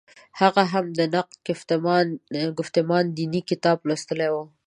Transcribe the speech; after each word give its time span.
هغه 0.39 0.63
هم 0.73 0.85
«نقد 1.13 2.51
ګفتمان 2.61 3.03
دیني» 3.17 3.41
کتاب 3.49 3.77
لوستلی 3.87 4.29
و. 4.31 4.35